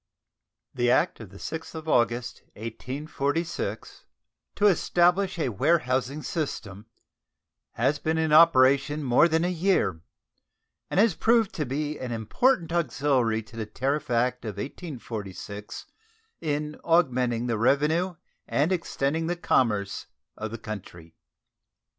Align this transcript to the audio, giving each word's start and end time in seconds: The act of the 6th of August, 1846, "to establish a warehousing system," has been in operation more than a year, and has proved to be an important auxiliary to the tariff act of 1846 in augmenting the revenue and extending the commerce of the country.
The 0.73 0.89
act 0.89 1.19
of 1.19 1.29
the 1.29 1.37
6th 1.37 1.75
of 1.75 1.87
August, 1.87 2.41
1846, 2.55 4.05
"to 4.55 4.65
establish 4.65 5.37
a 5.37 5.49
warehousing 5.49 6.23
system," 6.23 6.87
has 7.73 7.99
been 7.99 8.17
in 8.17 8.33
operation 8.33 9.03
more 9.03 9.27
than 9.27 9.45
a 9.45 9.51
year, 9.51 10.01
and 10.89 10.99
has 10.99 11.13
proved 11.13 11.53
to 11.53 11.67
be 11.67 11.99
an 11.99 12.11
important 12.11 12.73
auxiliary 12.73 13.43
to 13.43 13.55
the 13.55 13.67
tariff 13.67 14.09
act 14.09 14.43
of 14.43 14.57
1846 14.57 15.85
in 16.39 16.79
augmenting 16.83 17.45
the 17.45 17.59
revenue 17.59 18.15
and 18.47 18.71
extending 18.71 19.27
the 19.27 19.35
commerce 19.35 20.07
of 20.35 20.49
the 20.49 20.57
country. 20.57 21.15